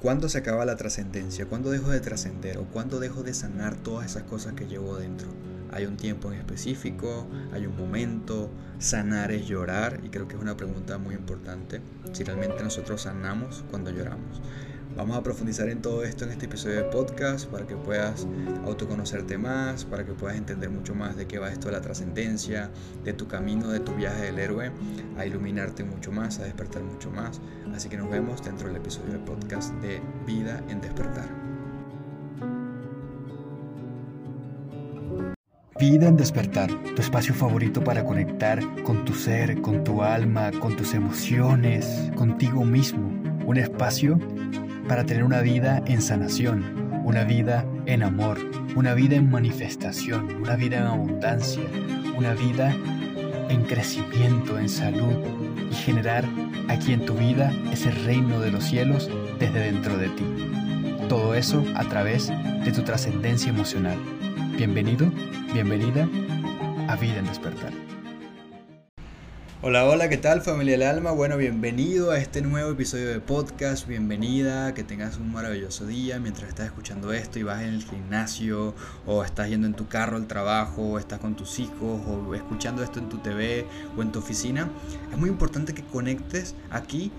[0.00, 1.44] ¿Cuándo se acaba la trascendencia?
[1.44, 2.56] ¿Cuándo dejo de trascender?
[2.56, 5.28] ¿O cuándo dejo de sanar todas esas cosas que llevo dentro?
[5.72, 10.40] Hay un tiempo en específico, hay un momento, sanar es llorar y creo que es
[10.40, 11.82] una pregunta muy importante,
[12.12, 14.40] si realmente nosotros sanamos cuando lloramos.
[14.96, 18.26] Vamos a profundizar en todo esto en este episodio de podcast para que puedas
[18.64, 22.70] autoconocerte más, para que puedas entender mucho más de qué va esto de la trascendencia,
[23.04, 24.72] de tu camino, de tu viaje del héroe,
[25.16, 27.40] a iluminarte mucho más, a despertar mucho más.
[27.74, 31.28] Así que nos vemos dentro del episodio de podcast de Vida en Despertar.
[35.78, 40.76] Vida en despertar, tu espacio favorito para conectar con tu ser, con tu alma, con
[40.76, 43.08] tus emociones, contigo mismo.
[43.46, 44.18] Un espacio
[44.90, 48.38] para tener una vida en sanación, una vida en amor,
[48.74, 51.62] una vida en manifestación, una vida en abundancia,
[52.16, 52.74] una vida
[53.50, 55.14] en crecimiento, en salud
[55.70, 56.24] y generar
[56.66, 59.08] aquí en tu vida ese reino de los cielos
[59.38, 60.24] desde dentro de ti.
[61.08, 62.32] Todo eso a través
[62.64, 63.96] de tu trascendencia emocional.
[64.56, 65.06] Bienvenido,
[65.52, 66.08] bienvenida
[66.88, 67.89] a Vida en Despertar.
[69.62, 71.10] Hola, hola, ¿qué tal familia del alma?
[71.10, 76.48] Bueno, bienvenido a este nuevo episodio de podcast, bienvenida, que tengas un maravilloso día mientras
[76.48, 80.26] estás escuchando esto y vas en el gimnasio o estás yendo en tu carro al
[80.26, 83.66] trabajo o estás con tus hijos o escuchando esto en tu TV
[83.98, 84.70] o en tu oficina.
[85.12, 87.12] Es muy importante que conectes aquí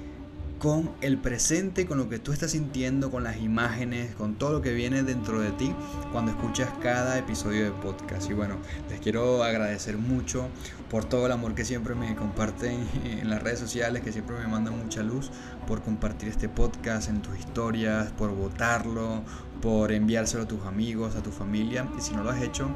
[0.57, 4.61] con el presente, con lo que tú estás sintiendo, con las imágenes, con todo lo
[4.61, 5.73] que viene dentro de ti
[6.11, 8.29] cuando escuchas cada episodio de podcast.
[8.29, 8.57] Y bueno,
[8.89, 10.49] les quiero agradecer mucho
[10.91, 14.45] por todo el amor que siempre me comparten en las redes sociales, que siempre me
[14.47, 15.31] mandan mucha luz,
[15.65, 19.23] por compartir este podcast en tus historias, por votarlo,
[19.61, 21.87] por enviárselo a tus amigos, a tu familia.
[21.97, 22.69] Y si no lo has hecho,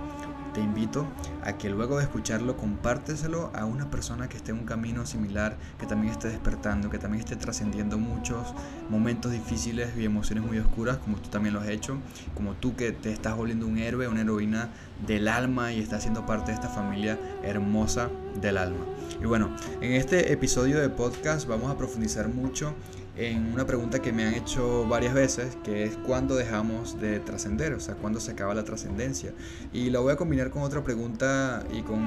[0.55, 1.05] te invito
[1.43, 5.57] a que luego de escucharlo compárteselo a una persona que esté en un camino similar,
[5.77, 8.53] que también esté despertando, que también esté trascendiendo muchos
[8.89, 11.97] momentos difíciles y emociones muy oscuras, como tú también lo has hecho,
[12.33, 14.69] como tú que te estás volviendo un héroe, una heroína
[15.05, 18.09] del alma y estás siendo parte de esta familia hermosa
[18.39, 18.85] del alma.
[19.21, 22.73] Y bueno, en este episodio de podcast vamos a profundizar mucho
[23.17, 27.73] en una pregunta que me han hecho varias veces, que es cuándo dejamos de trascender,
[27.73, 29.33] o sea, cuándo se acaba la trascendencia.
[29.71, 32.01] Y la voy a combinar con otra pregunta y con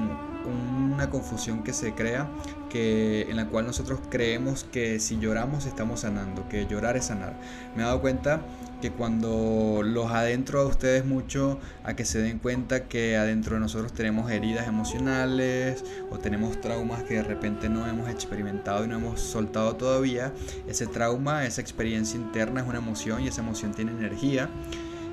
[0.93, 2.29] una confusión que se crea,
[2.69, 7.33] que, en la cual nosotros creemos que si lloramos estamos sanando, que llorar es sanar.
[7.75, 8.41] Me he dado cuenta
[8.81, 13.61] que cuando los adentro a ustedes mucho a que se den cuenta que adentro de
[13.61, 18.97] nosotros tenemos heridas emocionales o tenemos traumas que de repente no hemos experimentado y no
[18.97, 20.33] hemos soltado todavía,
[20.67, 24.49] ese trauma, esa experiencia interna es una emoción y esa emoción tiene energía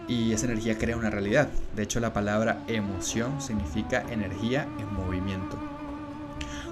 [0.09, 1.49] y esa energía crea una realidad.
[1.75, 5.76] De hecho, la palabra emoción significa energía en movimiento.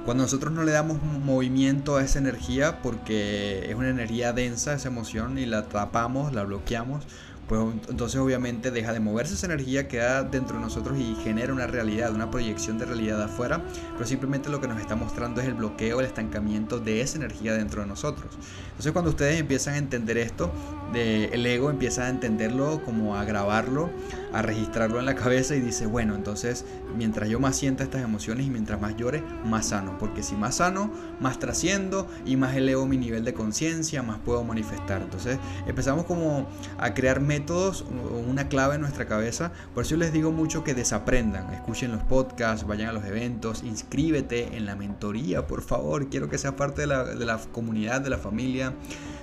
[0.04, 4.88] Cuando nosotros no le damos movimiento a esa energía porque es una energía densa, esa
[4.88, 7.06] emoción, y la tapamos, la bloqueamos,
[7.48, 11.66] pues entonces obviamente deja de moverse esa energía, queda dentro de nosotros y genera una
[11.66, 13.62] realidad, una proyección de realidad afuera,
[13.94, 17.54] pero simplemente lo que nos está mostrando es el bloqueo, el estancamiento de esa energía
[17.54, 18.30] dentro de nosotros.
[18.70, 20.50] Entonces cuando ustedes empiezan a entender esto,
[20.94, 23.90] el ego empieza a entenderlo, como a grabarlo,
[24.34, 26.64] a registrarlo en la cabeza y dice, bueno, entonces
[26.96, 30.56] mientras yo más sienta estas emociones y mientras más llore, más sano, porque si más
[30.56, 30.90] sano,
[31.20, 35.02] más trasciendo y más elevo mi nivel de conciencia, más puedo manifestar.
[35.02, 37.84] Entonces empezamos como a crear métodos,
[38.28, 39.52] una clave en nuestra cabeza.
[39.72, 44.56] Por eso les digo mucho que desaprendan, escuchen los podcasts, vayan a los eventos, inscríbete
[44.56, 46.08] en la mentoría, por favor.
[46.08, 48.74] Quiero que seas parte de la, de la comunidad, de la familia.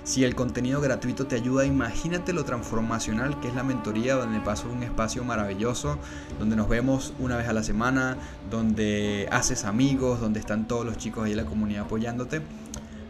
[0.04, 4.68] Si el contenido gratuito te ayuda, imagínate lo transformacional que es la mentoría, donde paso
[4.68, 5.98] un espacio maravilloso,
[6.38, 8.16] donde nos vemos una vez a la semana,
[8.50, 12.42] donde haces amigos, donde están todos los chicos ahí en la comunidad apoyándote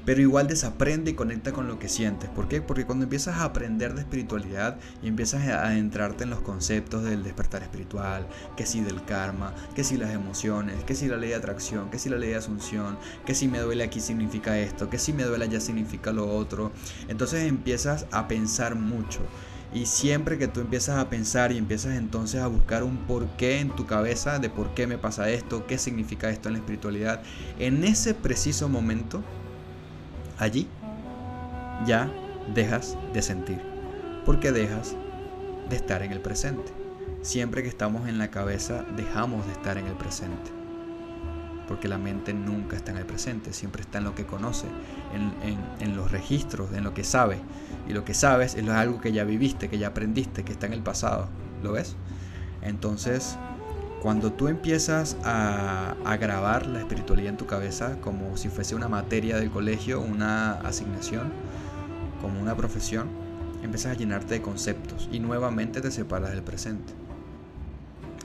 [0.04, 2.28] pero igual desaprende y conecta con lo que sientes.
[2.30, 2.60] ¿Por qué?
[2.60, 7.22] Porque cuando empiezas a aprender de espiritualidad y empiezas a adentrarte en los conceptos del
[7.22, 8.26] despertar espiritual,
[8.56, 11.98] que si del karma, que si las emociones, que si la ley de atracción, que
[11.98, 15.24] si la ley de asunción, que si me duele aquí significa esto, que si me
[15.24, 16.72] duele allá significa lo otro,
[17.08, 19.20] entonces empiezas a pensar mucho.
[19.74, 23.70] Y siempre que tú empiezas a pensar y empiezas entonces a buscar un porqué en
[23.70, 27.22] tu cabeza de por qué me pasa esto, qué significa esto en la espiritualidad,
[27.58, 29.22] en ese preciso momento
[30.38, 30.68] allí
[31.86, 32.12] ya
[32.54, 33.60] dejas de sentir,
[34.26, 34.94] porque dejas
[35.70, 36.72] de estar en el presente.
[37.22, 40.50] Siempre que estamos en la cabeza dejamos de estar en el presente,
[41.72, 44.66] porque la mente nunca está en el presente, siempre está en lo que conoce,
[45.80, 47.38] en, los registros, en lo que sabe.
[47.88, 50.74] Y lo que sabes es algo que ya viviste, que ya aprendiste, que está en
[50.74, 51.28] el pasado.
[51.62, 51.96] ¿Lo ves?
[52.60, 53.38] Entonces,
[54.02, 59.38] cuando tú empiezas a, grabar la espiritualidad en tu cabeza como si fuese una materia
[59.38, 61.32] del colegio, una asignación,
[62.20, 63.08] como una profesión,
[63.62, 66.92] empiezas a llenarte de conceptos y nuevamente te separas del presente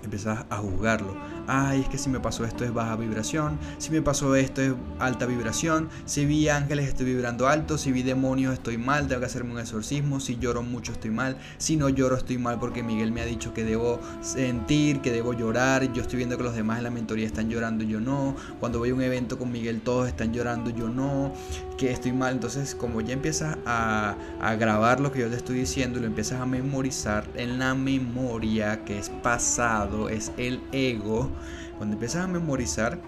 [0.07, 1.15] empiezas a juzgarlo.
[1.47, 4.73] Ay, es que si me pasó esto es baja vibración, si me pasó esto es
[4.99, 9.27] alta vibración, si vi ángeles estoy vibrando alto, si vi demonios estoy mal, tengo que
[9.27, 13.11] hacerme un exorcismo, si lloro mucho estoy mal, si no lloro estoy mal porque Miguel
[13.11, 16.79] me ha dicho que debo sentir, que debo llorar, yo estoy viendo que los demás
[16.79, 20.07] en la mentoría están llorando, yo no, cuando voy a un evento con Miguel todos
[20.07, 21.31] están llorando, yo no,
[21.77, 25.59] que estoy mal, entonces como ya empiezas a, a grabar lo que yo te estoy
[25.59, 31.29] diciendo y lo empiezas a memorizar en la memoria que es pasado, es el ego,
[31.77, 32.99] cuando empiezas a memorizar,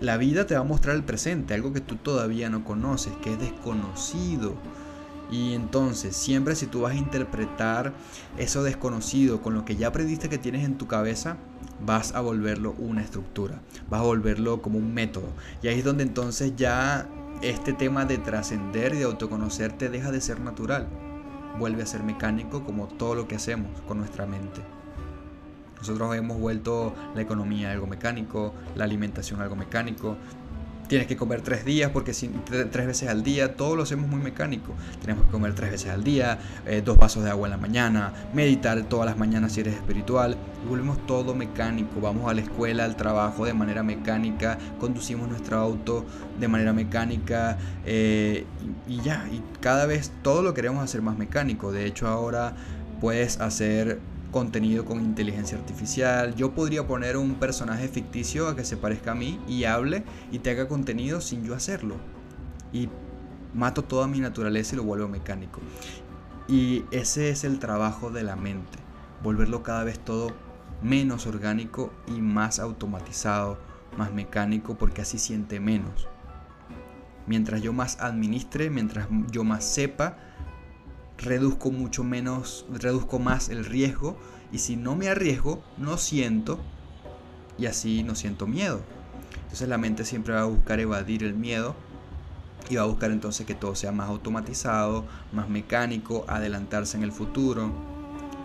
[0.00, 3.32] la vida te va a mostrar el presente, algo que tú todavía no conoces, que
[3.32, 4.54] es desconocido.
[5.30, 7.94] Y entonces, siempre si tú vas a interpretar
[8.36, 11.38] eso desconocido con lo que ya aprendiste que tienes en tu cabeza,
[11.84, 15.28] vas a volverlo una estructura, vas a volverlo como un método.
[15.62, 17.08] Y ahí es donde entonces ya
[17.42, 20.88] este tema de trascender y de autoconocerte deja de ser natural,
[21.58, 24.60] vuelve a ser mecánico como todo lo que hacemos con nuestra mente.
[25.84, 30.16] Nosotros hemos vuelto la economía algo mecánico, la alimentación algo mecánico.
[30.88, 34.18] Tienes que comer tres días porque si, tres veces al día, todo lo hacemos muy
[34.18, 34.72] mecánico.
[35.02, 38.14] Tenemos que comer tres veces al día, eh, dos vasos de agua en la mañana,
[38.32, 40.38] meditar todas las mañanas si eres espiritual.
[40.66, 42.00] Volvemos todo mecánico.
[42.00, 46.06] Vamos a la escuela, al trabajo de manera mecánica, conducimos nuestro auto
[46.40, 48.46] de manera mecánica eh,
[48.88, 49.28] y ya.
[49.30, 51.72] Y cada vez todo lo queremos hacer más mecánico.
[51.72, 52.54] De hecho ahora
[53.02, 54.00] puedes hacer
[54.34, 56.34] contenido con inteligencia artificial.
[56.34, 60.02] Yo podría poner un personaje ficticio a que se parezca a mí y hable
[60.32, 61.94] y te haga contenido sin yo hacerlo.
[62.72, 62.88] Y
[63.54, 65.60] mato toda mi naturaleza y lo vuelvo mecánico.
[66.48, 68.76] Y ese es el trabajo de la mente.
[69.22, 70.32] Volverlo cada vez todo
[70.82, 73.60] menos orgánico y más automatizado,
[73.96, 76.08] más mecánico, porque así siente menos.
[77.28, 80.16] Mientras yo más administre, mientras yo más sepa,
[81.18, 84.16] reduzco mucho menos, reduzco más el riesgo
[84.52, 86.58] y si no me arriesgo, no siento
[87.58, 88.80] y así no siento miedo.
[89.42, 91.74] Entonces la mente siempre va a buscar evadir el miedo
[92.68, 97.12] y va a buscar entonces que todo sea más automatizado, más mecánico, adelantarse en el
[97.12, 97.70] futuro.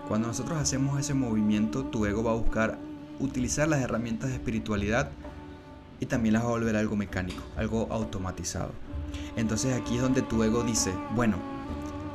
[0.07, 2.79] Cuando nosotros hacemos ese movimiento, tu ego va a buscar
[3.19, 5.11] utilizar las herramientas de espiritualidad
[5.99, 8.71] y también las va a volver algo mecánico, algo automatizado.
[9.35, 11.37] Entonces aquí es donde tu ego dice, bueno,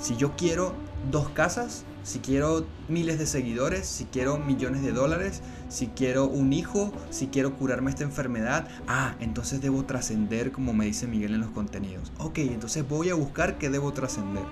[0.05, 0.75] si yo quiero
[1.11, 5.41] dos casas, si quiero miles de seguidores, si quiero millones de dólares,
[5.71, 10.85] si quiero un hijo, si quiero curarme esta enfermedad, ah, entonces debo trascender como me
[10.85, 12.13] dice Miguel en los contenidos.
[12.19, 14.45] Ok, entonces voy a buscar qué debo trascender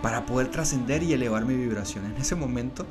[0.00, 2.06] para poder trascender y elevar mi vibración.
[2.06, 2.86] En ese momento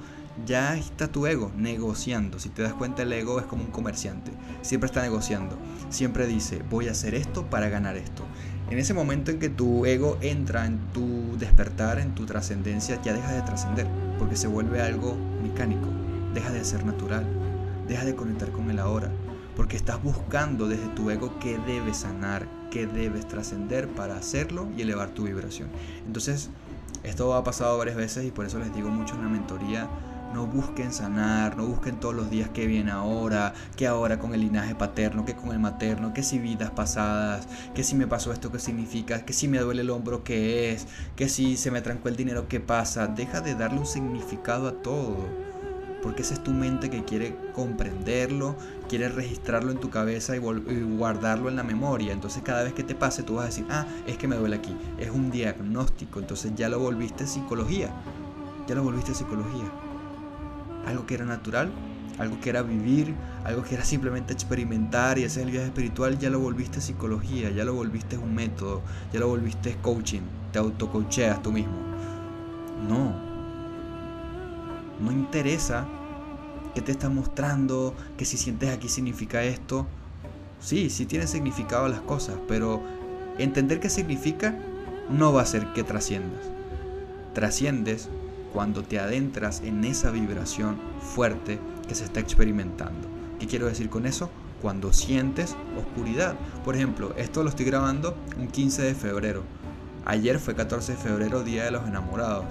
[0.46, 2.40] ya está tu ego negociando.
[2.40, 4.32] Si te das cuenta, el ego es como un comerciante.
[4.62, 5.58] Siempre está negociando.
[5.90, 8.24] Siempre dice, voy a hacer esto para ganar esto.
[8.70, 13.14] En ese momento en que tu ego entra en tu despertar, en tu trascendencia, ya
[13.14, 13.88] deja de trascender,
[14.20, 15.88] porque se vuelve algo mecánico,
[16.36, 17.26] deja de ser natural,
[17.88, 19.10] deja de conectar con el ahora,
[19.56, 24.84] porque estás buscando desde tu ego qué debes sanar, qué debes trascender para hacerlo y
[24.84, 25.70] elevar tu vibración.
[26.06, 26.52] Entonces,
[27.04, 29.90] esto ha pasado varias veces y por eso les digo mucho en la mentoría,
[30.34, 34.42] no busquen sanar, no busquen todos los días que viene ahora, que ahora con el
[34.42, 38.52] linaje paterno, que con el materno, que si vidas pasadas, que si me pasó esto,
[38.52, 42.10] qué significa, que si me duele el hombro, qué es, que si se me trancó
[42.10, 43.08] el dinero, qué pasa.
[43.08, 45.18] Deja de darle un significado a todo,
[46.04, 48.56] porque esa es tu mente que quiere comprenderlo,
[48.88, 52.14] quiere registrarlo en tu cabeza y, y guardarlo en la memoria.
[52.14, 54.58] Entonces cada vez que te pase tú vas a decir, ah, es que me duele
[54.58, 57.90] aquí, es un diagnóstico, entonces ya lo volviste psicología,
[58.68, 59.89] ya lo volviste psicología
[60.86, 61.72] algo que era natural,
[62.20, 66.30] algo que era vivir, algo que era simplemente experimentar y hacer el viaje espiritual, ya
[66.30, 68.82] lo volviste psicología, ya lo volviste un método,
[69.14, 70.22] ya lo volviste coaching,
[70.52, 71.78] te autocoacheas tú mismo.
[72.88, 73.14] No,
[75.00, 75.88] no interesa
[76.76, 79.88] que te está mostrando, que si sientes aquí significa esto.
[80.60, 82.84] Sí, sí tiene significado las cosas, pero
[83.38, 84.58] entender qué significa
[85.10, 86.42] no va a hacer que trasciendas.
[87.34, 88.10] Trasciendes
[88.54, 93.08] cuando te adentras en esa vibración fuerte que se está experimentando.
[93.40, 94.30] ¿Qué quiero decir con eso?
[94.62, 96.36] Cuando sientes oscuridad.
[96.66, 99.44] Por ejemplo, esto lo estoy grabando un 15 de febrero.
[100.06, 102.46] Ayer fue 14 de febrero, Día de los Enamorados.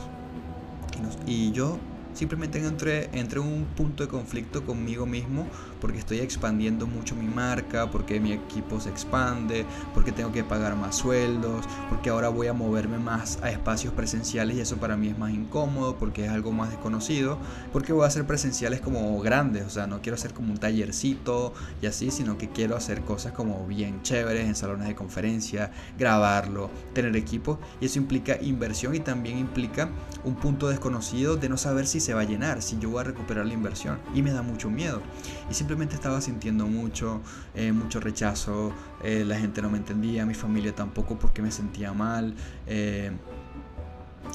[1.26, 1.78] Y, yo
[2.18, 5.46] Simplemente entre, entre un punto de conflicto conmigo mismo
[5.80, 10.74] porque estoy expandiendo mucho mi marca, porque mi equipo se expande, porque tengo que pagar
[10.74, 15.06] más sueldos, porque ahora voy a moverme más a espacios presenciales y eso para mí
[15.06, 17.38] es más incómodo porque es algo más desconocido,
[17.72, 21.54] porque voy a hacer presenciales como grandes, o sea, no quiero hacer como un tallercito
[21.80, 26.68] y así, sino que quiero hacer cosas como bien chéveres en salones de conferencia, grabarlo,
[26.94, 29.88] tener equipo y eso implica inversión y también implica
[30.24, 33.04] un punto desconocido de no saber si se va a llenar, si yo voy a
[33.04, 35.02] recuperar la inversión y me da mucho miedo.
[35.50, 37.20] Y simplemente estaba sintiendo mucho,
[37.54, 38.72] eh, mucho rechazo,
[39.02, 42.34] eh, la gente no me entendía, mi familia tampoco porque me sentía mal.
[42.66, 43.12] Eh,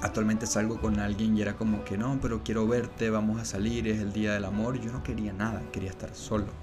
[0.02, 3.88] actualmente salgo con alguien y era como que no, pero quiero verte, vamos a salir,
[3.88, 4.80] es el día del amor.
[4.80, 6.63] Yo no quería nada, quería estar solo.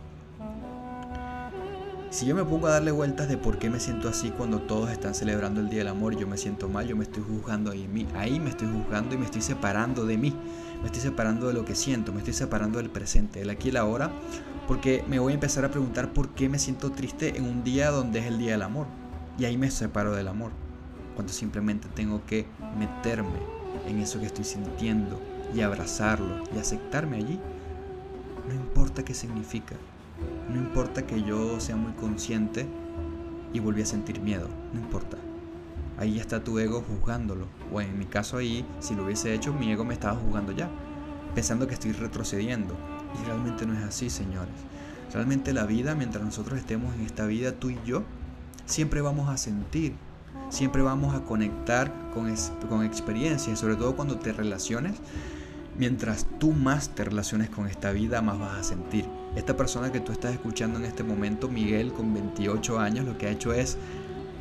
[2.11, 4.91] Si yo me pongo a darle vueltas de por qué me siento así cuando todos
[4.91, 7.89] están celebrando el Día del Amor, yo me siento mal, yo me estoy juzgando ahí,
[8.17, 10.35] ahí me estoy juzgando y me estoy separando de mí,
[10.81, 13.71] me estoy separando de lo que siento, me estoy separando del presente, del aquí y
[13.71, 14.11] el ahora,
[14.67, 17.93] porque me voy a empezar a preguntar por qué me siento triste en un día
[17.93, 18.89] donde es el día del amor.
[19.39, 20.51] Y ahí me separo del amor.
[21.15, 22.45] Cuando simplemente tengo que
[22.77, 23.39] meterme
[23.87, 25.21] en eso que estoy sintiendo
[25.55, 27.39] y abrazarlo y aceptarme allí.
[28.49, 29.77] No importa qué significa.
[30.51, 32.67] No importa que yo sea muy consciente
[33.53, 34.49] y volví a sentir miedo.
[34.73, 35.17] No importa.
[35.97, 37.47] Ahí está tu ego juzgándolo.
[37.73, 40.69] O en mi caso ahí, si lo hubiese hecho, mi ego me estaba juzgando ya.
[41.37, 42.75] Pensando que estoy retrocediendo.
[43.21, 44.55] Y realmente no es así, señores.
[45.13, 48.03] Realmente la vida, mientras nosotros estemos en esta vida, tú y yo,
[48.65, 49.95] siempre vamos a sentir,
[50.49, 52.33] siempre vamos a conectar con,
[52.69, 54.97] con experiencias, sobre todo cuando te relaciones.
[55.79, 59.20] Mientras tú más te relaciones con esta vida, más vas a sentir.
[59.37, 63.27] Esta persona que tú estás escuchando en este momento, Miguel, con 28 años, lo que
[63.27, 63.79] ha hecho es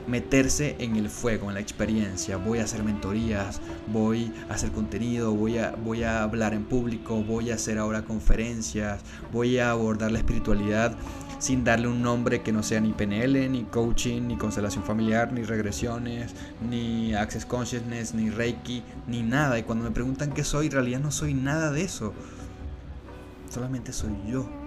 [0.07, 2.37] meterse en el fuego, en la experiencia.
[2.37, 3.61] Voy a hacer mentorías,
[3.93, 8.03] voy a hacer contenido, voy a, voy a hablar en público, voy a hacer ahora
[8.03, 10.97] conferencias, voy a abordar la espiritualidad
[11.37, 15.43] sin darle un nombre que no sea ni PNL, ni coaching, ni constelación familiar, ni
[15.43, 16.33] regresiones,
[16.67, 19.57] ni access consciousness, ni reiki, ni nada.
[19.57, 22.13] Y cuando me preguntan qué soy, en realidad no soy nada de eso.
[23.49, 24.58] Solamente soy yo.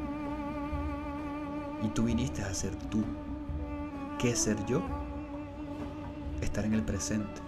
[1.82, 3.04] Y tú viniste a ser tú.
[4.18, 4.82] ¿Qué ser yo?
[6.44, 7.40] estar en el presente.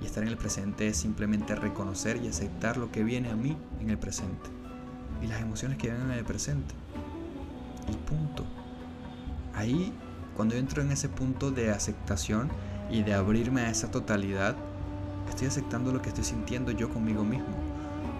[0.00, 3.56] Y estar en el presente es simplemente reconocer y aceptar lo que viene a mí
[3.80, 4.50] en el presente.
[5.22, 6.74] Y las emociones que vienen en el presente.
[7.90, 8.44] Y punto.
[9.54, 9.92] Ahí,
[10.36, 12.50] cuando entro en ese punto de aceptación
[12.90, 14.56] y de abrirme a esa totalidad,
[15.28, 17.63] estoy aceptando lo que estoy sintiendo yo conmigo mismo.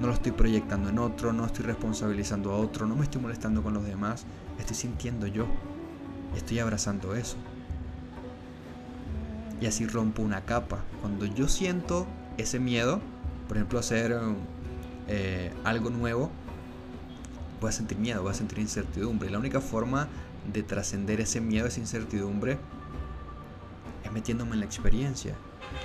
[0.01, 3.63] No lo estoy proyectando en otro, no estoy responsabilizando a otro, no me estoy molestando
[3.63, 4.27] con los demás,
[4.59, 5.47] estoy sintiendo yo.
[6.35, 7.37] Estoy abrazando eso
[9.65, 10.85] y así rompo una capa.
[11.01, 13.01] Cuando yo siento ese miedo,
[13.49, 14.15] por ejemplo, hacer
[15.09, 16.31] eh, algo nuevo,
[17.61, 19.29] voy a sentir miedo, voy a sentir incertidumbre.
[19.29, 20.09] Y la única forma
[20.53, 22.59] de trascender ese miedo, esa incertidumbre,
[24.05, 25.35] es metiéndome en la experiencia.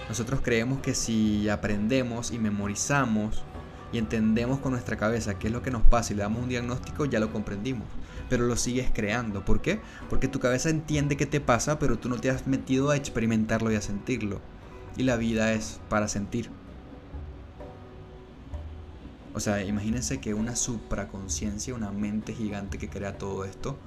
[0.10, 3.44] Nosotros creemos que si aprendemos y memorizamos
[3.92, 6.50] y entendemos con nuestra cabeza qué es lo que nos pasa y le damos un
[6.50, 7.88] diagnóstico, ya lo comprendimos.
[8.30, 9.44] Pero lo sigues creando.
[9.44, 9.80] ¿Por qué?
[10.10, 13.72] Porque tu cabeza entiende qué te pasa, pero tú no te has metido a experimentarlo
[13.72, 14.40] y a sentirlo.
[14.98, 16.50] Y la vida es para sentir.
[19.34, 23.78] O sea, imagínense que una supraconciencia, una mente gigante que crea todo esto,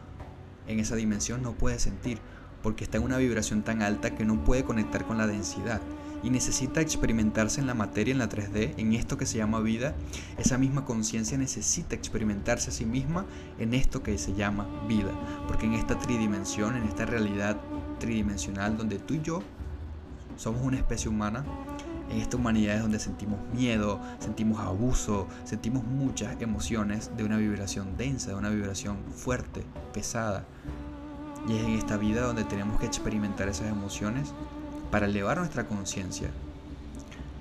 [0.66, 2.18] en esa dimensión no puede sentir,
[2.62, 5.80] porque está en una vibración tan alta que no puede conectar con la densidad
[6.22, 9.94] y necesita experimentarse en la materia, en la 3D, en esto que se llama vida,
[10.38, 13.26] esa misma conciencia necesita experimentarse a sí misma
[13.58, 15.10] en esto que se llama vida.
[15.46, 17.60] Porque en esta tridimensión, en esta realidad
[17.98, 19.42] tridimensional donde tú y yo
[20.36, 21.44] somos una especie humana,
[22.10, 27.96] en esta humanidad es donde sentimos miedo, sentimos abuso, sentimos muchas emociones de una vibración
[27.96, 30.44] densa, de una vibración fuerte, pesada.
[31.48, 34.34] Y es en esta vida donde tenemos que experimentar esas emociones
[34.92, 36.28] para elevar nuestra conciencia.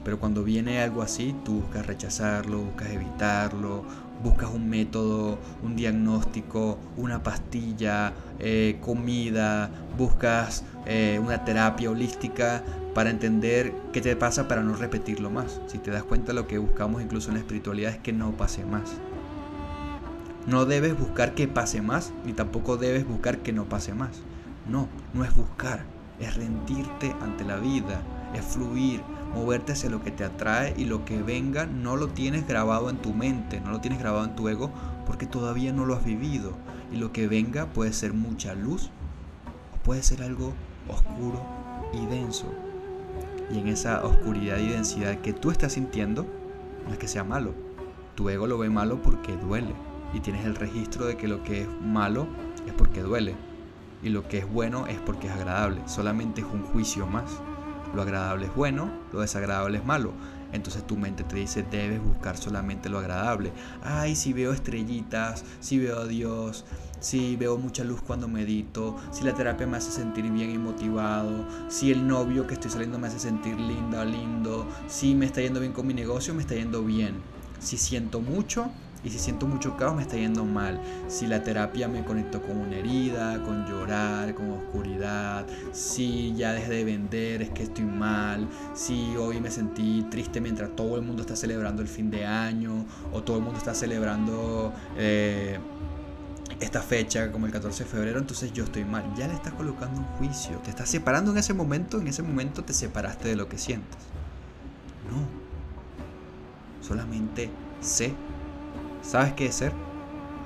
[0.03, 3.83] Pero cuando viene algo así, tú buscas rechazarlo, buscas evitarlo,
[4.23, 12.63] buscas un método, un diagnóstico, una pastilla, eh, comida, buscas eh, una terapia holística
[12.95, 15.59] para entender qué te pasa para no repetirlo más.
[15.67, 18.65] Si te das cuenta, lo que buscamos incluso en la espiritualidad es que no pase
[18.65, 18.93] más.
[20.47, 24.21] No debes buscar que pase más, ni tampoco debes buscar que no pase más.
[24.67, 25.83] No, no es buscar,
[26.21, 28.01] es rendirte ante la vida,
[28.33, 29.01] es fluir,
[29.33, 32.97] moverte hacia lo que te atrae y lo que venga no lo tienes grabado en
[32.97, 34.71] tu mente, no lo tienes grabado en tu ego
[35.05, 36.53] porque todavía no lo has vivido.
[36.91, 38.89] Y lo que venga puede ser mucha luz
[39.73, 40.53] o puede ser algo
[40.87, 41.41] oscuro
[41.93, 42.45] y denso.
[43.51, 46.25] Y en esa oscuridad y densidad que tú estás sintiendo,
[46.85, 47.53] no es que sea malo,
[48.15, 49.73] Tu ego lo ve malo porque duele.
[50.13, 52.27] Y tienes el registro de que lo que es malo
[52.67, 53.35] es porque duele.
[54.03, 55.81] Y lo que es bueno es porque es agradable.
[55.87, 57.31] Solamente es un juicio más.
[57.93, 60.13] Lo agradable es bueno, lo desagradable es malo.
[60.53, 63.51] Entonces tu mente te dice, debes buscar solamente lo agradable.
[63.83, 66.65] Ay, si veo estrellitas, si veo a Dios,
[66.99, 71.45] si veo mucha luz cuando medito, si la terapia me hace sentir bien y motivado,
[71.69, 75.59] si el novio que estoy saliendo me hace sentir linda lindo, si me está yendo
[75.59, 77.15] bien con mi negocio, me está yendo bien.
[77.59, 78.71] Si siento mucho,
[79.03, 80.79] y si siento mucho caos me está yendo mal.
[81.07, 85.45] Si la terapia me conectó con una herida, con llorar, con oscuridad.
[85.71, 88.47] Si ya dejé de vender, es que estoy mal.
[88.73, 92.85] Si hoy me sentí triste mientras todo el mundo está celebrando el fin de año.
[93.11, 94.71] O todo el mundo está celebrando...
[94.97, 95.59] Eh,
[96.59, 99.03] esta fecha como el 14 de febrero, entonces yo estoy mal.
[99.17, 100.57] Ya le estás colocando un juicio.
[100.59, 103.97] Te estás separando en ese momento, en ese momento te separaste de lo que sientes.
[105.09, 105.25] No.
[106.87, 107.49] Solamente
[107.81, 108.13] sé.
[109.01, 109.73] ¿Sabes qué es ser?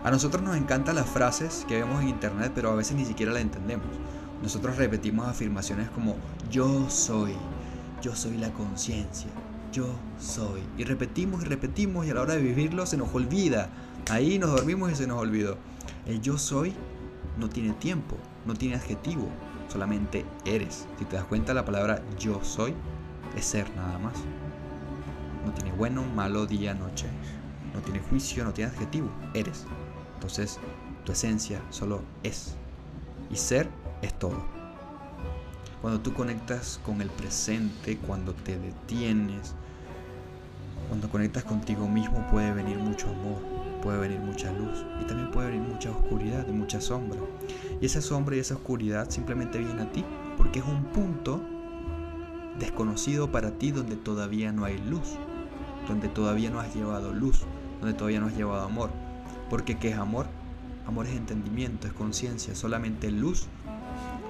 [0.04, 3.34] A nosotros nos encantan las frases que vemos en internet, pero a veces ni siquiera
[3.34, 3.88] las entendemos.
[4.42, 6.16] Nosotros repetimos afirmaciones como
[6.52, 7.34] yo soy,
[8.02, 9.30] yo soy la conciencia,
[9.74, 9.88] yo
[10.20, 10.62] soy.
[10.78, 13.70] Y repetimos y repetimos y a la hora de vivirlo se nos olvida.
[14.10, 15.58] Ahí nos dormimos y se nos olvidó.
[16.06, 16.74] El yo soy
[17.38, 19.28] no tiene tiempo, no tiene adjetivo,
[19.68, 20.86] solamente eres.
[20.98, 22.74] Si te das cuenta, la palabra yo soy
[23.36, 24.14] es ser nada más.
[25.46, 27.08] No tiene bueno, malo, día, noche.
[27.76, 29.66] No tiene juicio, no tiene adjetivo, eres.
[30.16, 30.60] Entonces,
[31.04, 32.56] tu esencia solo es.
[33.30, 33.70] Y ser
[34.02, 34.44] es todo.
[35.82, 39.54] Cuando tú conectas con el presente, cuando te detienes,
[40.88, 43.40] cuando conectas contigo mismo puede venir mucho amor,
[43.82, 47.20] puede venir mucha luz y también puede venir mucha oscuridad y mucha sombra.
[47.82, 50.04] Y esa sombra y esa oscuridad simplemente viene a ti
[50.38, 51.42] porque es un punto
[52.58, 55.18] desconocido para ti donde todavía no hay luz,
[55.88, 57.42] donde todavía no has llevado luz,
[57.80, 58.90] donde todavía no has llevado amor.
[59.50, 60.28] Porque ¿qué es amor?
[60.88, 63.48] Amor es entendimiento, es conciencia, solamente luz.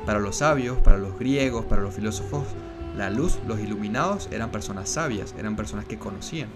[0.06, 2.46] Para los sabios, para los griegos, para los filósofos,
[2.98, 6.50] la luz, los iluminados eran personas sabias, eran personas que conocían.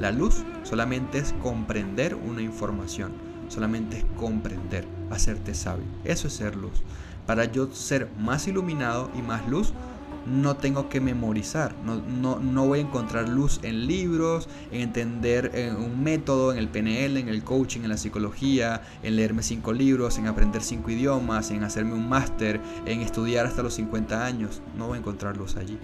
[0.00, 3.12] La luz solamente es comprender una información,
[3.48, 5.86] solamente es comprender, hacerte sabio.
[6.02, 6.82] Eso es ser luz.
[7.26, 9.72] Para yo ser más iluminado y más luz,
[10.26, 15.76] no tengo que memorizar, no, no, voy a encontrar luz en libros, en entender en
[15.76, 20.18] un método, en el PNL, en el coaching, en la psicología, en leerme cinco libros,
[20.18, 24.62] en aprender cinco idiomas, en hacerme un máster, en estudiar hasta los 50 años.
[24.76, 25.78] No voy a encontrar luz allí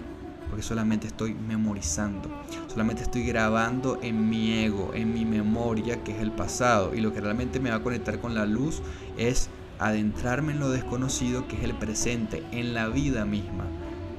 [0.49, 2.29] porque solamente estoy memorizando,
[2.67, 7.13] solamente estoy grabando en mi ego, en mi memoria, que es el pasado, y lo
[7.13, 8.81] que realmente me va a conectar con la luz
[9.17, 13.63] es adentrarme en lo desconocido, que es el presente, en la vida misma.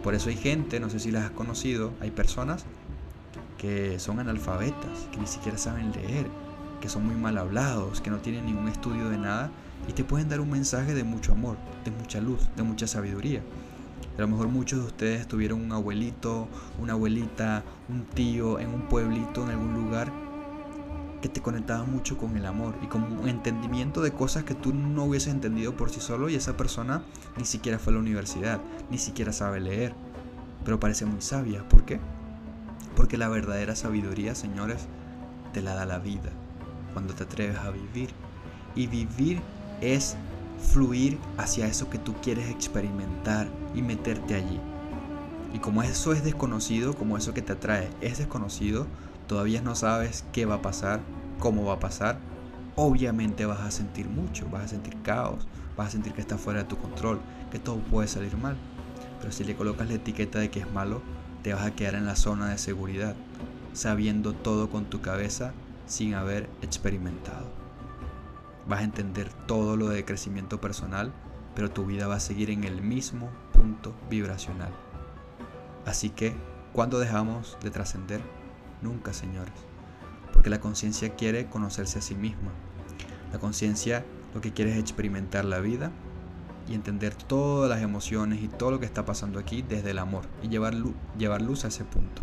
[0.02, 2.64] Por eso hay gente, no sé si las has conocido, hay personas
[3.56, 6.26] que son analfabetas, que ni siquiera saben leer,
[6.80, 9.50] que son muy mal hablados, que no tienen ningún estudio de nada
[9.88, 13.40] y te pueden dar un mensaje de mucho amor, de mucha luz, de mucha sabiduría.
[14.18, 16.48] A lo mejor muchos de ustedes tuvieron un abuelito,
[16.80, 20.12] una abuelita, un tío en un pueblito, en algún lugar,
[21.22, 24.74] que te conectaba mucho con el amor y con un entendimiento de cosas que tú
[24.74, 27.02] no hubieses entendido por sí solo y esa persona
[27.38, 29.94] ni siquiera fue a la universidad, ni siquiera sabe leer,
[30.64, 31.66] pero parece muy sabia.
[31.68, 32.00] ¿Por qué?
[32.94, 34.86] Porque la verdadera sabiduría, señores,
[35.54, 36.30] te la da la vida,
[36.92, 38.10] cuando te atreves a vivir.
[38.74, 39.40] Y vivir
[39.80, 40.16] es
[40.72, 44.60] fluir hacia eso que tú quieres experimentar y meterte allí.
[45.54, 48.86] Y como eso es desconocido, como eso que te atrae es desconocido,
[49.26, 51.00] todavía no sabes qué va a pasar,
[51.38, 52.18] cómo va a pasar,
[52.76, 56.60] obviamente vas a sentir mucho, vas a sentir caos, vas a sentir que está fuera
[56.60, 58.56] de tu control, que todo puede salir mal.
[59.20, 61.02] Pero si le colocas la etiqueta de que es malo,
[61.42, 63.14] te vas a quedar en la zona de seguridad,
[63.72, 65.52] sabiendo todo con tu cabeza
[65.86, 67.62] sin haber experimentado
[68.66, 71.12] vas a entender todo lo de crecimiento personal,
[71.54, 74.72] pero tu vida va a seguir en el mismo punto vibracional.
[75.84, 76.34] Así que,
[76.72, 78.20] ¿cuándo dejamos de trascender?
[78.82, 79.54] Nunca, señores.
[80.32, 82.50] Porque la conciencia quiere conocerse a sí misma.
[83.32, 85.90] La conciencia lo que quiere es experimentar la vida
[86.68, 90.24] y entender todas las emociones y todo lo que está pasando aquí desde el amor
[90.42, 92.22] y llevar luz, llevar luz a ese punto.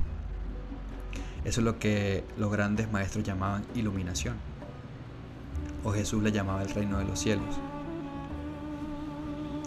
[1.46, 4.36] Eso es lo que los grandes maestros llamaban iluminación
[5.84, 7.60] o Jesús le llamaba el reino de los cielos.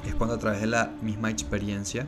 [0.05, 2.07] Es cuando a través de la misma experiencia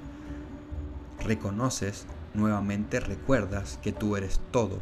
[1.20, 4.78] reconoces nuevamente, recuerdas que tú eres todo,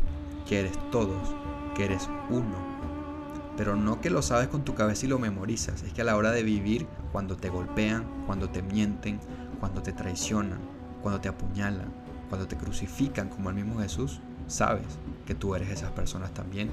[0.48, 1.34] que eres todos,
[1.74, 2.56] que eres uno.
[3.56, 6.16] Pero no que lo sabes con tu cabeza y lo memorizas, es que a la
[6.16, 9.20] hora de vivir, cuando te golpean, cuando te mienten,
[9.60, 10.58] cuando te traicionan,
[11.02, 11.92] cuando te apuñalan,
[12.28, 14.86] cuando te crucifican como el mismo Jesús, sabes
[15.26, 16.70] que tú eres esas personas también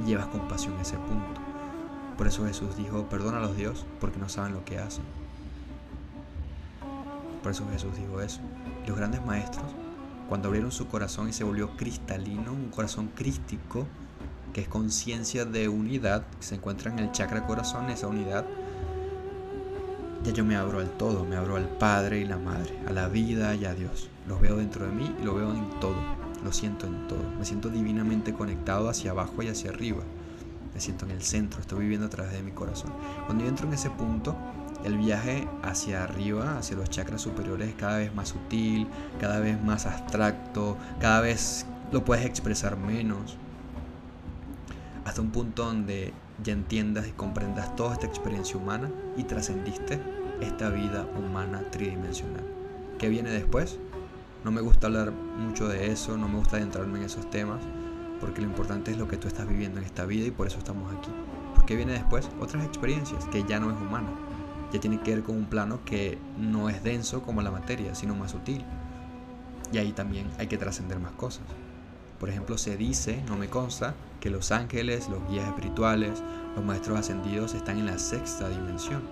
[0.00, 1.40] y llevas compasión a ese punto.
[2.18, 5.04] Por eso Jesús dijo, perdona a los Dios porque no saben lo que hacen.
[7.42, 8.40] Por eso Jesús dijo eso.
[8.86, 9.66] Los grandes maestros,
[10.28, 13.86] cuando abrieron su corazón y se volvió cristalino, un corazón crístico,
[14.52, 18.44] que es conciencia de unidad, que se encuentra en el chakra corazón, esa unidad,
[20.24, 23.08] ya yo me abro al todo, me abro al Padre y la Madre, a la
[23.08, 24.08] vida y a Dios.
[24.26, 25.96] Los veo dentro de mí y lo veo en todo,
[26.42, 27.22] lo siento en todo.
[27.38, 30.02] Me siento divinamente conectado hacia abajo y hacia arriba.
[30.74, 32.92] Me siento en el centro, estoy viviendo a través de mi corazón.
[33.26, 34.36] Cuando yo entro en ese punto,
[34.86, 38.86] el viaje hacia arriba, hacia los chakras superiores, es cada vez más sutil,
[39.20, 43.36] cada vez más abstracto, cada vez lo puedes expresar menos.
[45.04, 50.00] Hasta un punto donde ya entiendas y comprendas toda esta experiencia humana y trascendiste
[50.40, 52.44] esta vida humana tridimensional.
[52.98, 53.78] ¿Qué viene después?
[54.44, 57.60] No me gusta hablar mucho de eso, no me gusta adentrarme en esos temas,
[58.20, 60.58] porque lo importante es lo que tú estás viviendo en esta vida y por eso
[60.58, 61.10] estamos aquí.
[61.66, 62.30] ¿Qué viene después?
[62.40, 64.08] Otras experiencias que ya no es humana,
[64.76, 68.14] ya tiene que ver con un plano que no es denso como la materia, sino
[68.14, 68.64] más sutil.
[69.72, 71.44] Y ahí también hay que trascender más cosas.
[72.20, 76.22] Por ejemplo, se dice, no me consta, que los ángeles, los guías espirituales,
[76.54, 79.02] los maestros ascendidos están en la sexta dimensión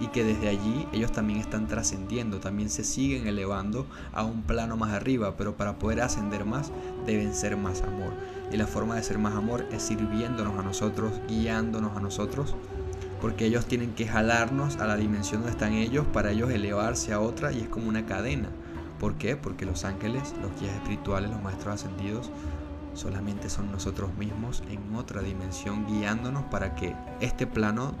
[0.00, 4.76] y que desde allí ellos también están trascendiendo, también se siguen elevando a un plano
[4.76, 6.72] más arriba, pero para poder ascender más
[7.06, 8.12] deben ser más amor.
[8.50, 12.56] Y la forma de ser más amor es sirviéndonos a nosotros, guiándonos a nosotros,
[13.24, 17.20] porque ellos tienen que jalarnos a la dimensión donde están ellos para ellos elevarse a
[17.20, 18.50] otra y es como una cadena.
[19.00, 19.34] ¿Por qué?
[19.34, 22.30] Porque los ángeles, los guías espirituales, los maestros ascendidos,
[22.92, 27.94] solamente son nosotros mismos en otra dimensión guiándonos para que este plano,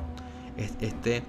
[0.58, 1.22] este,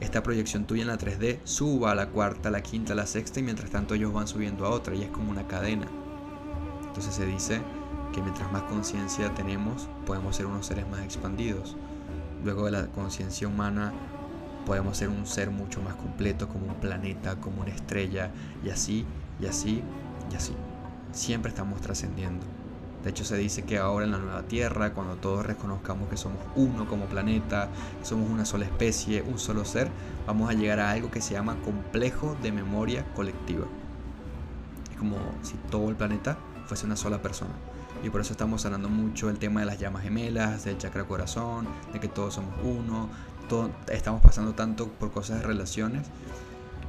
[0.00, 3.06] esta proyección tuya en la 3D suba a la cuarta, a la quinta, a la
[3.06, 5.86] sexta y mientras tanto ellos van subiendo a otra y es como una cadena.
[6.86, 7.62] Entonces se dice
[8.12, 11.78] que mientras más conciencia tenemos podemos ser unos seres más expandidos.
[12.44, 13.92] Luego de la conciencia humana
[14.66, 18.30] podemos ser un ser mucho más completo como un planeta, como una estrella
[18.64, 19.04] y así,
[19.40, 19.82] y así,
[20.30, 20.52] y así.
[21.12, 22.44] Siempre estamos trascendiendo.
[23.02, 26.38] De hecho se dice que ahora en la nueva Tierra, cuando todos reconozcamos que somos
[26.56, 27.68] uno como planeta,
[28.02, 29.88] somos una sola especie, un solo ser,
[30.26, 33.66] vamos a llegar a algo que se llama complejo de memoria colectiva.
[34.90, 37.52] Es como si todo el planeta fuese una sola persona.
[38.02, 41.66] Y por eso estamos hablando mucho del tema de las llamas gemelas, del chakra corazón,
[41.92, 43.08] de que todos somos uno,
[43.88, 46.06] estamos pasando tanto por cosas de relaciones,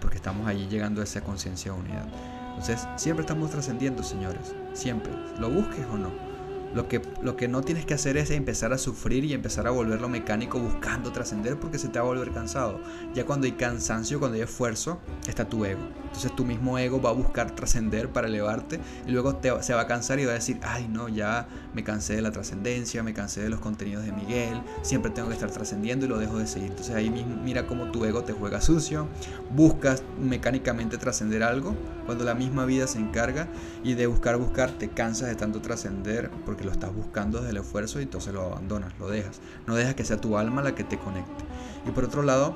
[0.02, 2.06] porque estamos allí llegando a esa conciencia de unidad.
[2.50, 4.54] Entonces, siempre estamos trascendiendo, señores.
[4.74, 5.12] Siempre.
[5.40, 6.29] Lo busques o no.
[6.74, 9.72] Lo que, lo que no tienes que hacer es empezar a sufrir y empezar a
[9.72, 12.80] volverlo mecánico buscando trascender porque se te va a volver cansado.
[13.14, 15.82] Ya cuando hay cansancio, cuando hay esfuerzo, está tu ego.
[16.06, 19.82] Entonces tu mismo ego va a buscar trascender para elevarte y luego te, se va
[19.82, 23.14] a cansar y va a decir, ay no, ya me cansé de la trascendencia, me
[23.14, 26.48] cansé de los contenidos de Miguel, siempre tengo que estar trascendiendo y lo dejo de
[26.48, 26.70] seguir.
[26.70, 29.08] Entonces ahí mismo mira cómo tu ego te juega sucio,
[29.52, 33.48] buscas mecánicamente trascender algo cuando la misma vida se encarga
[33.84, 37.58] y de buscar, buscar, te cansas de tanto trascender porque lo estás buscando desde el
[37.58, 39.40] esfuerzo y entonces lo abandonas, lo dejas.
[39.68, 41.44] No dejas que sea tu alma la que te conecte.
[41.88, 42.54] Y por otro lado,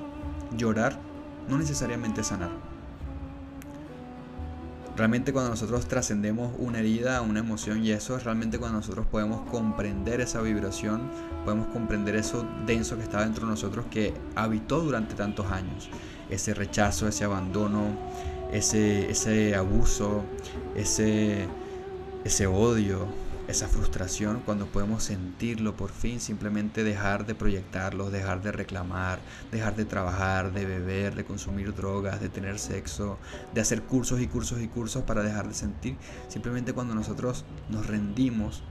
[0.57, 0.99] llorar
[1.47, 2.51] no necesariamente sanar.
[4.95, 9.41] Realmente cuando nosotros trascendemos una herida, una emoción y eso es realmente cuando nosotros podemos
[9.49, 11.09] comprender esa vibración,
[11.45, 15.89] podemos comprender eso denso que está dentro de nosotros que habitó durante tantos años.
[16.29, 17.85] Ese rechazo, ese abandono,
[18.51, 20.23] ese, ese abuso,
[20.75, 21.47] ese,
[22.23, 23.07] ese odio,
[23.53, 29.19] esa frustración cuando podemos sentirlo por fin, simplemente dejar de proyectarlo, dejar de reclamar,
[29.51, 33.19] dejar de trabajar, de beber, de consumir drogas, de tener sexo,
[33.53, 35.97] de hacer cursos y cursos y cursos para dejar de sentir.
[36.29, 38.63] Simplemente cuando nosotros nos rendimos,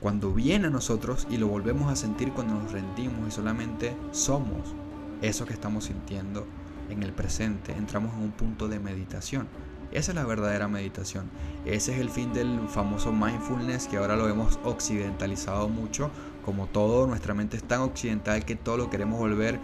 [0.00, 4.74] cuando viene a nosotros y lo volvemos a sentir cuando nos rendimos y solamente somos
[5.22, 6.46] eso que estamos sintiendo
[6.90, 9.48] en el presente, entramos en un punto de meditación.
[9.92, 11.30] Esa es la verdadera meditación.
[11.64, 16.10] Ese es el fin del famoso mindfulness que ahora lo hemos occidentalizado mucho.
[16.44, 19.58] Como todo, nuestra mente es tan occidental que todo lo queremos volver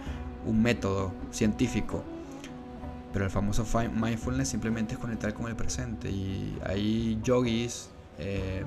[0.45, 2.03] un método científico.
[3.13, 6.09] Pero el famoso mindfulness simplemente es conectar con el presente.
[6.09, 8.63] Y hay yogis, eh,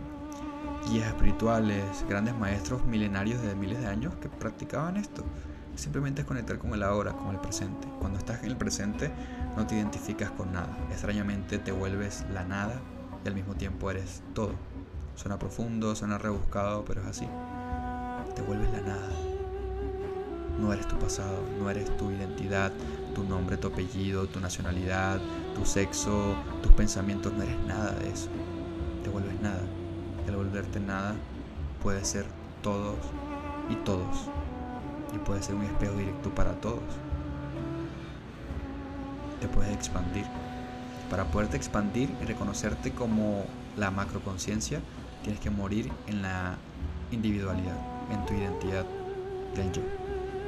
[0.88, 5.24] guías espirituales, grandes maestros milenarios de miles de años que practicaban esto.
[5.76, 7.88] Simplemente es conectar con el ahora, con el presente.
[7.98, 9.10] Cuando estás en el presente
[9.56, 10.76] no te identificas con nada.
[10.90, 12.80] Extrañamente te vuelves la nada
[13.24, 14.52] y al mismo tiempo eres todo.
[15.16, 17.28] Suena profundo, suena rebuscado, pero es así.
[18.34, 19.08] Te vuelves la nada.
[20.60, 22.72] No eres tu pasado, no eres tu identidad,
[23.14, 25.20] tu nombre, tu apellido, tu nacionalidad,
[25.54, 28.28] tu sexo, tus pensamientos, no eres nada de eso.
[29.02, 29.62] Te vuelves nada.
[30.24, 31.14] Y al volverte nada,
[31.82, 32.24] puedes ser
[32.62, 32.96] todos
[33.68, 34.30] y todos.
[35.14, 36.82] Y puede ser un espejo directo para todos.
[39.40, 40.24] Te puedes expandir.
[41.10, 43.44] Para poderte expandir y reconocerte como
[43.76, 44.80] la macroconciencia,
[45.22, 46.56] tienes que morir en la
[47.10, 47.76] individualidad,
[48.10, 48.84] en tu identidad
[49.54, 49.82] del yo.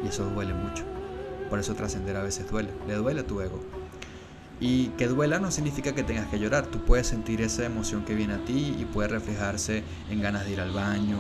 [0.03, 0.85] Y eso duele mucho.
[1.49, 2.71] Por eso trascender a veces duele.
[2.87, 3.61] Le duele a tu ego.
[4.59, 6.67] Y que duela no significa que tengas que llorar.
[6.67, 10.53] Tú puedes sentir esa emoción que viene a ti y puede reflejarse en ganas de
[10.53, 11.19] ir al baño,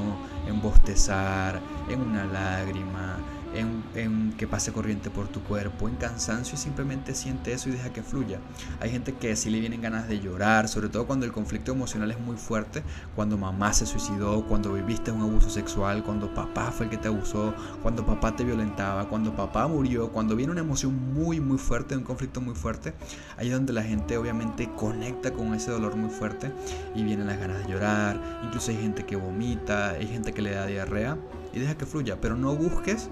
[0.49, 3.19] en bostezar, en una lágrima,
[3.59, 7.92] en, que pase corriente por tu cuerpo, en cansancio y simplemente siente eso y deja
[7.92, 8.38] que fluya.
[8.81, 12.11] Hay gente que sí le vienen ganas de llorar, sobre todo cuando el conflicto emocional
[12.11, 12.83] es muy fuerte,
[13.14, 17.09] cuando mamá se suicidó, cuando viviste un abuso sexual, cuando papá fue el que te
[17.09, 21.97] abusó, cuando papá te violentaba, cuando papá murió, cuando viene una emoción muy muy fuerte,
[21.97, 22.95] un conflicto muy fuerte,
[23.37, 26.53] ahí es donde la gente obviamente conecta con ese dolor muy fuerte
[26.95, 30.51] y vienen las ganas de llorar, incluso hay gente que vomita, hay gente que le
[30.53, 31.16] da diarrea
[31.53, 33.09] y deja que fluya, pero no busques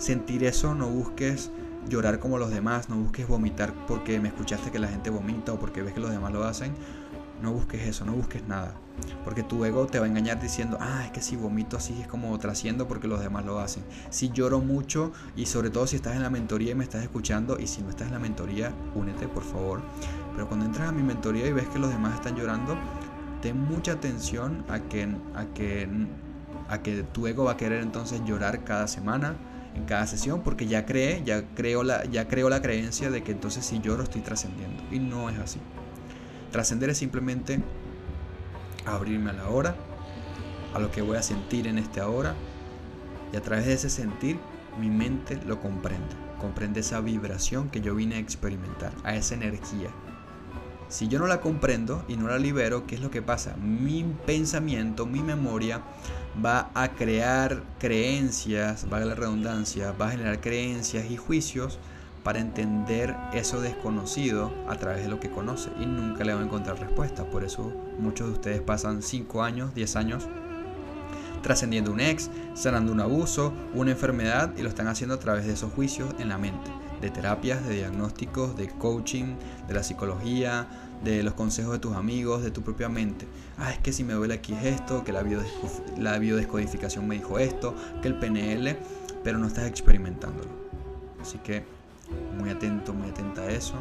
[0.00, 1.50] sentir eso, no busques
[1.88, 5.60] llorar como los demás, no busques vomitar porque me escuchaste que la gente vomita o
[5.60, 6.74] porque ves que los demás lo hacen.
[7.42, 8.74] No busques eso, no busques nada.
[9.24, 12.06] Porque tu ego te va a engañar diciendo, ah, es que si vomito así es
[12.06, 13.82] como trasciendo porque los demás lo hacen.
[14.10, 17.58] Si lloro mucho y sobre todo si estás en la mentoría y me estás escuchando
[17.58, 19.80] y si no estás en la mentoría, únete por favor.
[20.34, 22.76] Pero cuando entras a mi mentoría y ves que los demás están llorando,
[23.40, 25.88] ten mucha atención a que, a que,
[26.68, 29.34] a que tu ego va a querer entonces llorar cada semana,
[29.74, 33.32] en cada sesión porque ya cree, ya creo la, ya creo la creencia de que
[33.32, 34.82] entonces si lloro estoy trascendiendo.
[34.90, 35.60] Y no es así.
[36.50, 37.62] Trascender es simplemente
[38.84, 39.76] abrirme a la hora,
[40.74, 42.34] a lo que voy a sentir en este ahora,
[43.32, 44.38] y a través de ese sentir
[44.78, 46.14] mi mente lo comprende.
[46.40, 49.90] Comprende esa vibración que yo vine a experimentar, a esa energía.
[50.88, 53.54] Si yo no la comprendo y no la libero, ¿qué es lo que pasa?
[53.56, 55.82] Mi pensamiento, mi memoria
[56.44, 61.78] va a crear creencias, valga la redundancia, va a generar creencias y juicios
[62.22, 66.44] para entender eso desconocido a través de lo que conoce y nunca le va a
[66.44, 67.24] encontrar respuesta.
[67.24, 70.28] Por eso muchos de ustedes pasan 5 años, 10 años
[71.42, 75.54] trascendiendo un ex, sanando un abuso, una enfermedad y lo están haciendo a través de
[75.54, 80.66] esos juicios en la mente, de terapias, de diagnósticos, de coaching, de la psicología,
[81.04, 83.26] de los consejos de tus amigos, de tu propia mente.
[83.58, 85.24] Ah, es que si me duele aquí es esto, que la,
[85.98, 88.76] la biodescodificación me dijo esto, que el PNL,
[89.24, 90.50] pero no estás experimentándolo.
[91.20, 91.64] Así que
[92.38, 93.74] muy atento, muy atenta a eso.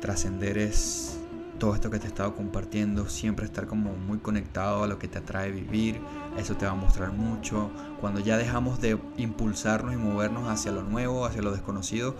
[0.00, 1.18] Trascender es
[1.58, 5.08] todo esto que te he estado compartiendo, siempre estar como muy conectado a lo que
[5.08, 6.00] te atrae vivir,
[6.38, 7.70] eso te va a mostrar mucho.
[8.00, 12.14] Cuando ya dejamos de impulsarnos y movernos hacia lo nuevo, hacia lo desconocido,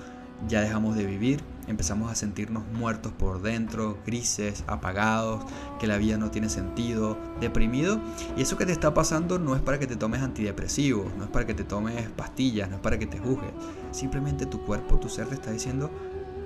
[0.48, 5.44] ya dejamos de vivir, empezamos a sentirnos muertos por dentro, grises, apagados,
[5.78, 8.00] que la vida no tiene sentido, deprimido.
[8.36, 11.30] Y eso que te está pasando no es para que te tomes antidepresivos, no es
[11.30, 13.52] para que te tomes pastillas, no es para que te juzgues.
[13.92, 15.90] Simplemente tu cuerpo, tu ser te está diciendo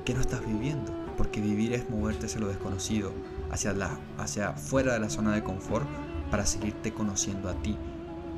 [0.04, 3.12] que no estás viviendo, porque vivir es moverte hacia lo desconocido,
[3.50, 5.86] hacia, la, hacia fuera de la zona de confort
[6.30, 7.76] para seguirte conociendo a ti,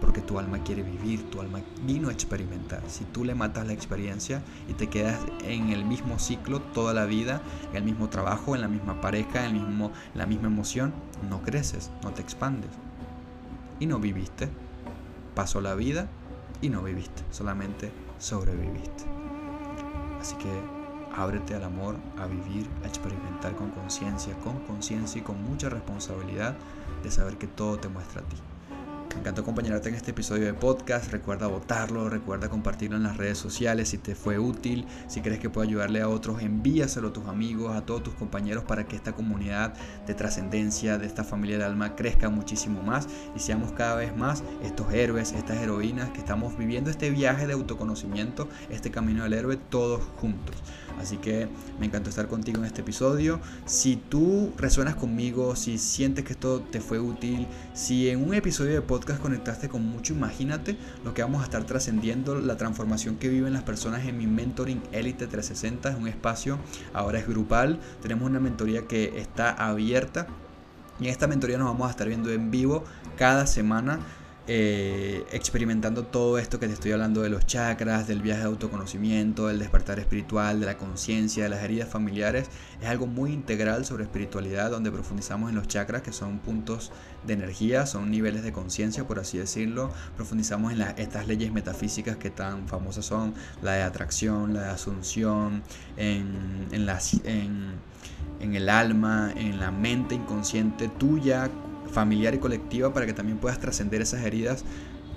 [0.01, 2.83] porque tu alma quiere vivir, tu alma vino a experimentar.
[2.89, 7.07] Si tú le matas la experiencia y te quedas en el mismo ciclo toda la
[7.07, 10.93] vida, en el mismo trabajo, en la misma pareja, en, el mismo, la misma emoción,
[11.29, 12.71] no creces, no te expandes.
[13.81, 14.49] Y no viviste.
[15.35, 16.09] Pasó la vida
[16.61, 19.05] y no viviste, solamente sobreviviste.
[20.21, 20.49] Así que
[21.17, 26.57] ábrete al amor, a vivir, a experimentar con conciencia, con conciencia y con mucha responsabilidad
[27.03, 28.37] de saber que todo te muestra a ti.
[29.15, 31.13] Me encantó acompañarte en este episodio de podcast.
[31.13, 34.87] Recuerda votarlo, recuerda compartirlo en las redes sociales si te fue útil.
[35.07, 38.65] Si crees que puede ayudarle a otros, envíaselo a tus amigos, a todos tus compañeros
[38.65, 39.75] para que esta comunidad
[40.07, 44.43] de trascendencia, de esta familia de alma crezca muchísimo más y seamos cada vez más
[44.63, 49.57] estos héroes, estas heroínas que estamos viviendo este viaje de autoconocimiento, este camino del héroe
[49.57, 50.57] todos juntos.
[51.01, 53.41] Así que me encantó estar contigo en este episodio.
[53.67, 58.73] Si tú resuenas conmigo, si sientes que esto te fue útil, si en un episodio
[58.73, 63.29] de podcast conectaste con mucho, imagínate lo que vamos a estar trascendiendo, la transformación que
[63.29, 65.91] viven las personas en mi mentoring Elite 360.
[65.91, 66.59] Es un espacio,
[66.93, 67.81] ahora es grupal.
[68.01, 70.27] Tenemos una mentoría que está abierta.
[71.01, 72.85] Y en esta mentoría nos vamos a estar viendo en vivo
[73.17, 73.99] cada semana
[74.47, 79.47] eh, experimentando todo esto que te estoy hablando de los chakras, del viaje de autoconocimiento,
[79.47, 82.51] del despertar espiritual, de la conciencia, de las heridas familiares.
[82.83, 86.93] Es algo muy integral sobre espiritualidad donde profundizamos en los chakras que son puntos
[87.27, 89.91] de energía, son niveles de conciencia por así decirlo.
[90.15, 95.63] Profundizamos en estas leyes metafísicas que tan famosas son la de atracción, la de asunción,
[95.97, 96.69] en,
[98.41, 101.51] el alma, en la mente inconsciente tuya
[101.95, 104.65] familiar y colectiva para que también puedas trascender esas heridas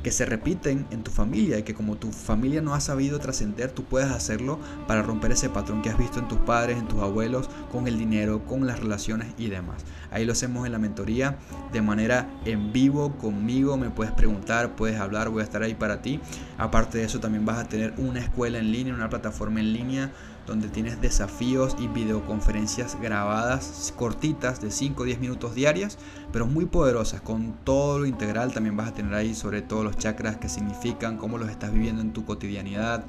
[0.03, 3.71] que se repiten en tu familia y que como tu familia no ha sabido trascender,
[3.71, 7.01] tú puedes hacerlo para romper ese patrón que has visto en tus padres, en tus
[7.01, 9.83] abuelos, con el dinero, con las relaciones y demás.
[10.11, 11.37] Ahí lo hacemos en la mentoría
[11.73, 16.01] de manera en vivo conmigo, me puedes preguntar, puedes hablar, voy a estar ahí para
[16.01, 16.21] ti.
[16.57, 20.11] Aparte de eso también vas a tener una escuela en línea, una plataforma en línea
[20.47, 25.97] donde tienes desafíos y videoconferencias grabadas cortitas de 5 o 10 minutos diarias,
[26.31, 28.53] pero muy poderosas, con todo lo integral.
[28.53, 32.01] También vas a tener ahí sobre todo los chakras que significan, cómo los estás viviendo
[32.01, 33.05] en tu cotidianidad,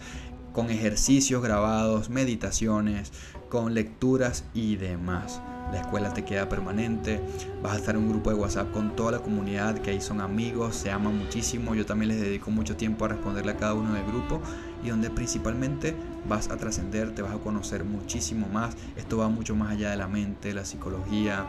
[0.52, 3.12] con ejercicios grabados, meditaciones,
[3.48, 5.40] con lecturas y demás.
[5.72, 7.20] La escuela te queda permanente,
[7.62, 10.20] vas a estar en un grupo de WhatsApp con toda la comunidad que ahí son
[10.22, 13.92] amigos, se aman muchísimo, yo también les dedico mucho tiempo a responderle a cada uno
[13.92, 14.40] del grupo
[14.82, 15.94] y donde principalmente
[16.28, 19.96] vas a trascender, te vas a conocer muchísimo más, esto va mucho más allá de
[19.96, 21.44] la mente, la psicología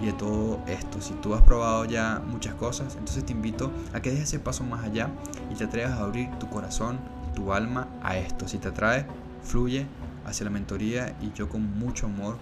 [0.00, 4.00] y de todo esto, si tú has probado ya muchas cosas, entonces te invito a
[4.00, 5.10] que des ese paso más allá
[5.50, 6.98] y te atrevas a abrir tu corazón,
[7.34, 9.06] tu alma a esto, si te atrae,
[9.42, 9.86] fluye
[10.24, 12.36] hacia la mentoría y yo con mucho amor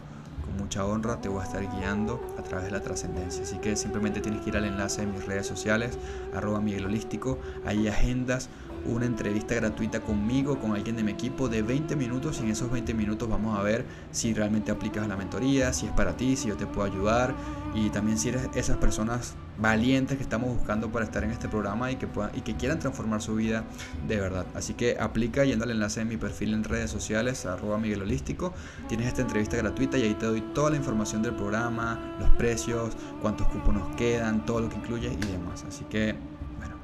[0.58, 3.42] mucha honra te voy a estar guiando a través de la trascendencia.
[3.42, 5.98] Así que simplemente tienes que ir al enlace de mis redes sociales,
[6.34, 8.48] arroba Miguel Holístico, hay agendas
[8.86, 12.70] una entrevista gratuita conmigo, con alguien de mi equipo de 20 minutos y en esos
[12.70, 16.48] 20 minutos vamos a ver si realmente aplicas la mentoría, si es para ti, si
[16.48, 17.34] yo te puedo ayudar
[17.74, 21.90] y también si eres esas personas valientes que estamos buscando para estar en este programa
[21.90, 23.64] y que, puedan, y que quieran transformar su vida
[24.08, 24.46] de verdad.
[24.54, 28.52] Así que aplica yendo al enlace de mi perfil en redes sociales, arroba Miguel Holístico.
[28.88, 32.96] Tienes esta entrevista gratuita y ahí te doy toda la información del programa, los precios,
[33.20, 35.64] cuántos cupos nos quedan, todo lo que incluye y demás.
[35.68, 36.29] Así que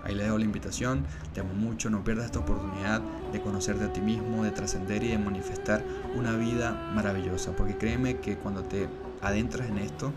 [0.07, 3.01] Ahí les dejo la invitación, te amo mucho, no pierdas esta oportunidad
[3.33, 5.83] de conocerte a ti mismo, de trascender y de manifestar
[6.15, 8.89] una vida maravillosa, porque créeme que cuando te
[9.21, 10.13] adentras en esto,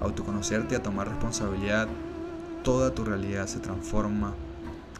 [0.00, 1.88] autoconocerte, a tomar responsabilidad,
[2.62, 4.32] toda tu realidad se transforma,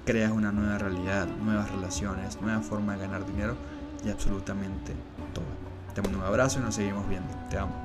[0.04, 3.56] creas una nueva realidad, nuevas relaciones, nueva forma de ganar dinero
[4.04, 4.92] y absolutamente
[5.32, 5.44] todo.
[5.94, 7.32] Te mando un abrazo y nos seguimos viendo.
[7.48, 7.83] Te amo.